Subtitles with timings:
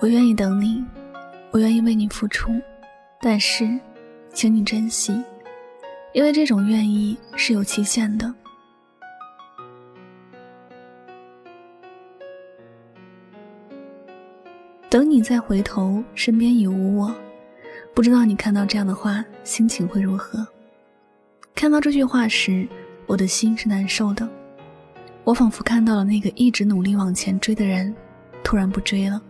[0.00, 0.84] 我愿意等你，
[1.50, 2.50] 我愿意为你付出，
[3.20, 3.78] 但是，
[4.32, 5.22] 请你珍惜，
[6.12, 8.34] 因为这种愿意是有期限的。
[14.88, 17.14] 等你再回头，身边已无我。
[17.94, 20.46] 不知道你看到这样的话，心情会如何？
[21.54, 22.66] 看到这句话时，
[23.06, 24.28] 我的心是难受的。
[25.24, 27.94] 我仿佛看到了那个一直努力往前追的人，
[28.42, 29.22] 突然不追了。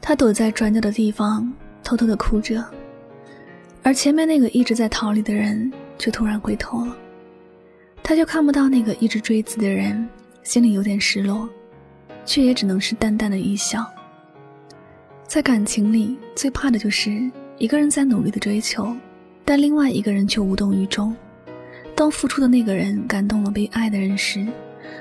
[0.00, 1.50] 他躲在转角的地方，
[1.82, 2.64] 偷偷的哭着，
[3.82, 6.96] 而前面那个一直在逃离的人却突然回头了。
[8.02, 10.08] 他就看不到那个一直追自己的人，
[10.42, 11.48] 心里有点失落，
[12.24, 13.84] 却也只能是淡淡的一笑。
[15.26, 17.10] 在感情里，最怕的就是
[17.58, 18.94] 一个人在努力的追求，
[19.44, 21.16] 但另外一个人却无动于衷。
[21.96, 24.46] 当付出的那个人感动了被爱的人时，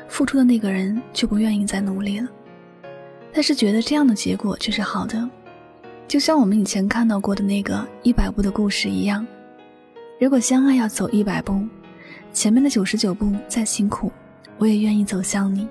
[0.07, 2.29] 付出的那个人却不愿意再努力了。
[3.33, 5.29] 但是觉得这样的结果却是好的，
[6.07, 9.27] 就像我们以前看到过的那个一百步的故事一样。
[10.21, 11.67] 如果相爱要走一百步，
[12.31, 14.09] 前面的九十九步再辛苦，
[14.57, 15.67] 我也愿意走向你。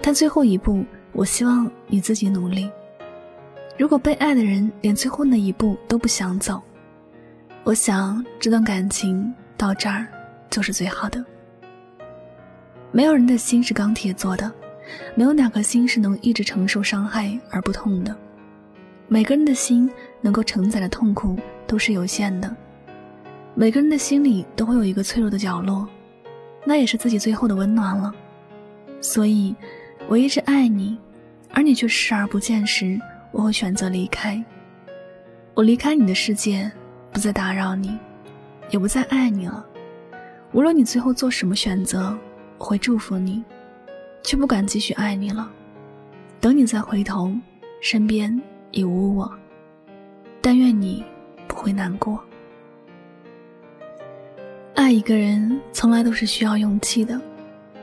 [0.00, 0.82] 但最后一步，
[1.12, 2.70] 我希望你自己努力。
[3.76, 6.62] 如果被爱的人连最后那一步都不想走，
[7.62, 10.06] 我想这段感情到这儿
[10.54, 11.24] 就是最好的。
[12.92, 14.52] 没有人的心是钢铁做的。
[15.16, 18.14] 没有哪颗心是能一直承受伤害而不痛的。
[19.08, 22.54] 每个人的心能够承载的痛苦都是有限的。
[23.54, 25.88] 每个人的心里都会有一个脆弱的角落，
[26.64, 28.14] 那也是自己最后的温暖了。
[29.00, 29.56] 所以，
[30.06, 30.96] 我一直爱你，
[31.50, 33.00] 而你却视而不见时，
[33.32, 34.40] 我会选择离开。
[35.54, 36.70] 我离开你的世界，
[37.10, 37.98] 不再打扰你，
[38.70, 39.64] 也不再爱你了。
[40.54, 42.16] 无论你最后做什么选择，
[42.56, 43.44] 我会祝福你。
[44.22, 45.50] 却不敢继续爱你了。
[46.40, 47.30] 等你再回头，
[47.82, 49.30] 身边已无我。
[50.40, 51.04] 但愿你
[51.46, 52.18] 不会难过。
[54.74, 57.20] 爱一个人从来都是需要勇气的，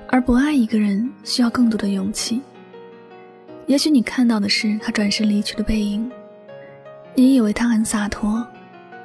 [0.07, 2.41] 而不爱一个人需要更多的勇气。
[3.67, 6.11] 也许你看到的是他转身离去的背影，
[7.13, 8.43] 你以为他很洒脱，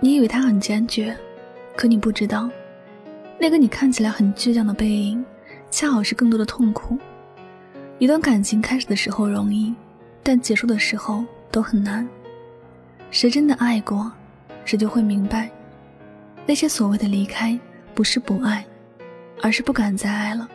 [0.01, 1.15] 你以为他很坚决，
[1.77, 2.49] 可你不知道，
[3.39, 5.25] 那个你看起来很倔强的背影，
[5.71, 6.99] 恰好是更多的痛苦。
[7.99, 9.75] 一段感情开始的时候容易，
[10.23, 12.07] 但结束的时候都很难。
[13.11, 14.11] 谁真的爱过，
[14.65, 15.51] 谁就会明白，
[16.47, 17.59] 那些所谓的离开，
[17.95, 18.65] 不是不爱，
[19.43, 20.49] 而是不敢再爱了。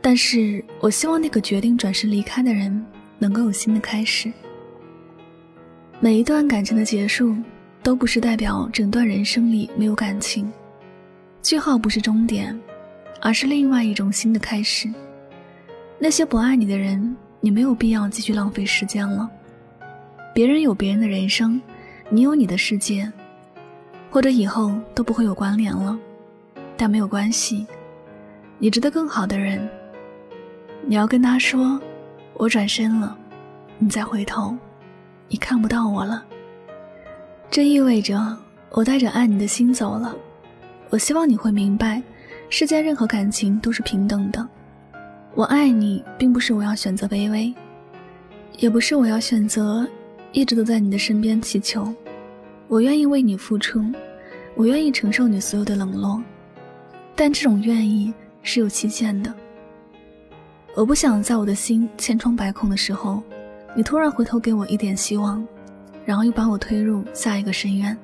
[0.00, 2.84] 但是我希望那个决定转身离开的人，
[3.18, 4.32] 能够有新的开始。
[6.00, 7.36] 每一段感情的结束，
[7.82, 10.50] 都不是代表整段人生里没有感情，
[11.42, 12.58] 句号不是终点，
[13.20, 14.92] 而是另外一种新的开始。
[15.98, 19.28] 那些不爱你的人，你没有必要继续浪费时间了。
[20.34, 21.60] 别人有别人的人生，
[22.08, 23.10] 你有你的世界，
[24.10, 25.98] 或者以后都不会有关联了。
[26.76, 27.66] 但没有关系，
[28.58, 29.68] 你值得更好的人。
[30.86, 31.80] 你要跟他说
[32.34, 33.16] ：“我转身了，
[33.78, 34.56] 你再回头，
[35.28, 36.24] 你看不到我了。”
[37.50, 38.36] 这意味着
[38.70, 40.14] 我带着爱你的心走了。
[40.90, 42.02] 我希望你会明白，
[42.48, 44.46] 世间任何感情都是平等的。
[45.36, 47.54] 我爱你，并不是我要选择卑微，
[48.58, 49.88] 也不是我要选择
[50.32, 51.94] 一直都在你的身边祈求。
[52.66, 53.80] 我愿意为你付出，
[54.56, 56.20] 我愿意承受你所有的冷落，
[57.14, 58.12] 但这种愿意
[58.42, 59.32] 是有期限的。
[60.74, 63.22] 我不想在我的心千疮百孔的时候，
[63.76, 65.46] 你突然回头给我一点希望，
[66.04, 67.96] 然后又把我推入下一个深渊。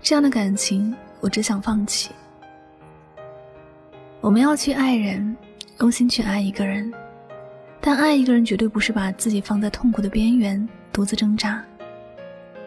[0.00, 2.10] 这样的感情，我只想放弃。
[4.20, 5.36] 我们要去爱人。
[5.80, 6.90] 用心去爱一个人，
[7.80, 11.62] 但爱一个人绝对不是把自己放在痛苦的边缘独自挣扎。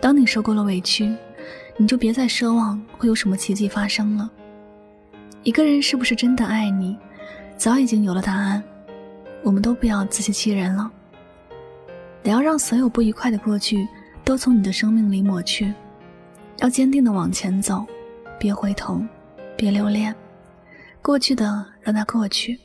[0.02, 1.16] 当你受够了委屈，
[1.78, 4.30] 你就别再奢望会有什么奇迹发生了。
[5.42, 6.98] 一个人是不是真的爱你，
[7.56, 8.62] 早已经有了答案。
[9.42, 10.92] 我们都不要自欺欺人了。
[12.22, 13.88] 得要让所有不愉快的过去
[14.26, 15.74] 都从你的生命里抹去，
[16.60, 17.86] 要坚定的往前走，
[18.40, 19.02] 别回头，
[19.56, 20.16] 别留恋，
[21.02, 22.60] 过去的让它过去。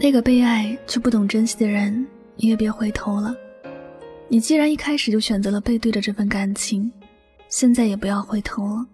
[0.00, 2.06] 那个被爱却不懂珍惜的人，
[2.36, 3.34] 你也别回头了。
[4.28, 6.90] 你既然一开始就选择了背对着这份感情，
[7.48, 8.86] 现在也不要回头了，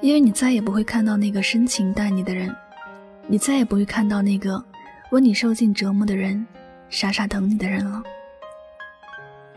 [0.00, 2.54] 因为你再也不会看到那个深情待你的人，
[3.28, 4.62] 你再也不会看到那个
[5.10, 6.46] 为你受尽折磨的人，
[6.88, 8.02] 傻傻等你的人了。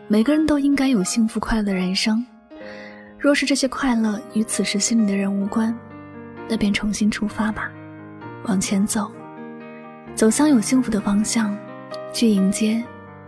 [0.08, 2.26] 每个人都应该有幸福快乐的人生，
[3.24, 5.74] 若是这些快乐与此时心里的人无关，
[6.50, 7.72] 那便重新出发吧，
[8.44, 9.10] 往前走。
[10.14, 11.58] 走向有幸福的方向，
[12.12, 12.84] 去迎接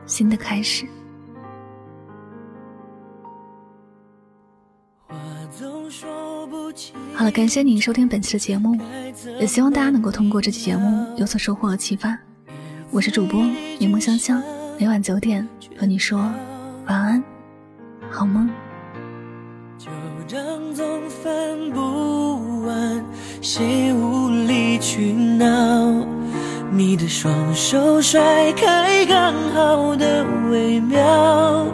[0.05, 0.85] 新的开始。
[7.13, 8.77] 好了，感谢您收听本期的节目，
[9.39, 12.19] 也希望大家能够通过这期节目有所收获和启发。
[12.91, 13.41] 我是主播
[13.79, 14.43] 柠檬香香，
[14.77, 15.47] 每晚九点
[15.79, 16.19] 和你说
[16.85, 17.23] 晚安，
[18.11, 18.49] 好梦。
[20.27, 20.43] 旧账
[20.73, 23.05] 总翻不完，
[23.41, 25.45] 谁无理取闹？
[26.71, 31.67] 你的双手甩开刚好的微妙，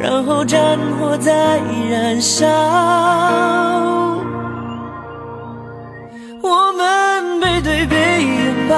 [0.00, 1.60] 然后战火在
[1.90, 2.46] 燃烧。
[6.40, 8.76] 我们背对背拥抱，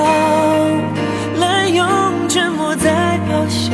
[1.38, 1.86] 滥用
[2.28, 3.70] 沉默在咆哮，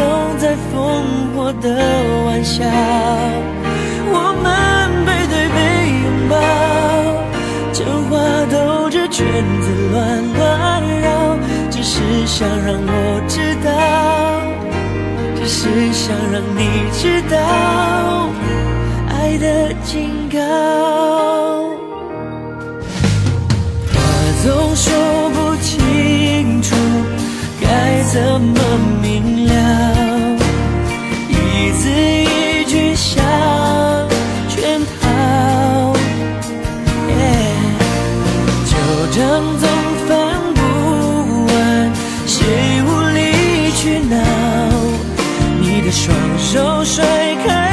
[0.00, 0.78] 葬送在烽
[1.36, 1.68] 火的
[2.24, 2.64] 玩笑，
[4.08, 4.48] 我们
[5.04, 5.60] 背对背
[6.00, 6.32] 拥抱，
[7.74, 8.16] 真话
[8.50, 9.26] 兜着圈
[9.60, 9.98] 子乱
[10.38, 11.36] 乱绕，
[11.70, 13.68] 只是想让我知道，
[15.36, 16.58] 只是想让你
[16.92, 17.36] 知道，
[19.10, 20.38] 爱的警告，
[23.92, 23.94] 话
[24.42, 24.88] 总说
[25.34, 26.74] 不清楚。
[27.62, 28.58] 该怎么
[29.00, 29.39] 明
[46.38, 47.04] 双手甩
[47.46, 47.69] 开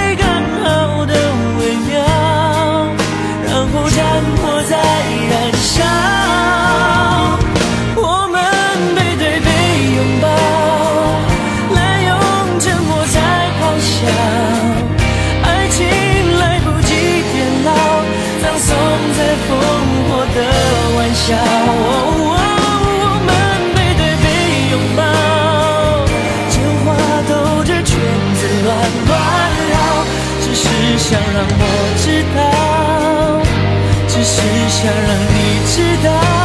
[34.70, 36.37] 想让你知道，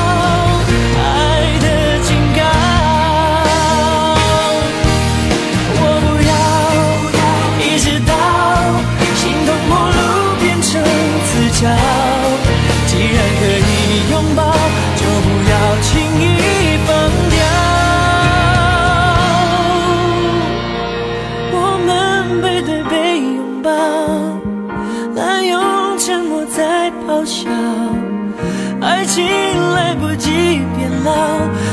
[31.05, 31.11] 老，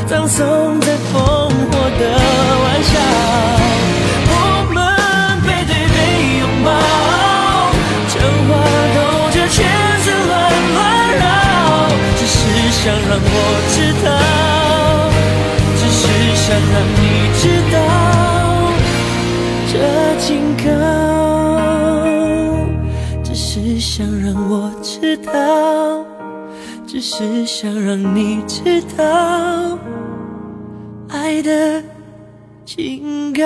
[0.07, 1.51] 葬送在烽火
[1.99, 2.03] 的
[2.63, 2.91] 玩笑。
[4.31, 4.33] 我
[4.73, 4.77] 们
[5.45, 5.97] 背对背
[6.39, 6.67] 拥抱，
[8.09, 8.13] 真
[8.47, 8.49] 话
[8.95, 8.97] 兜
[9.31, 9.57] 着圈
[10.03, 10.31] 子乱
[10.73, 10.77] 乱
[11.17, 11.21] 绕，
[12.17, 12.37] 只是
[12.71, 13.33] 想让我
[13.73, 14.07] 知道，
[15.77, 16.01] 只是。
[16.49, 16.99] 想让你
[17.37, 17.41] 知
[17.71, 17.77] 道，
[19.71, 19.73] 这
[20.17, 20.27] 警
[20.57, 20.67] 告，
[23.23, 25.31] 只是想让我知道，
[26.91, 29.77] 只是想让你知道，
[31.09, 31.83] 爱的
[32.65, 33.45] 警告。